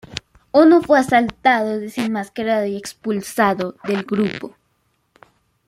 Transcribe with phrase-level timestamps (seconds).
[0.51, 4.57] Ono fue asaltado, desenmascarado y expulsado del grupo.